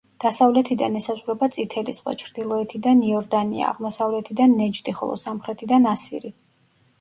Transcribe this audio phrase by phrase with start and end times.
[0.23, 6.35] დასავლეთიდან ესაზღვრება წითელი ზღვა, ჩრდილოეთიდან იორდანია, აღმოსავლეთიდან ნეჯდი, ხოლო სამხრეთიდან ასირი.